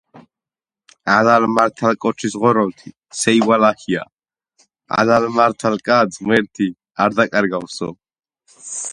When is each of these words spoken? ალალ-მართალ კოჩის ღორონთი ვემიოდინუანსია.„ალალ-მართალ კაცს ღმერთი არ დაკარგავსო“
ალალ-მართალ 1.15 1.93
კოჩის 2.05 2.33
ღორონთი 2.43 2.87
ვემიოდინუანსია.„ალალ-მართალ 3.17 5.75
კაცს 5.89 6.17
ღმერთი 6.23 6.67
არ 7.05 7.11
დაკარგავსო“ 7.19 7.91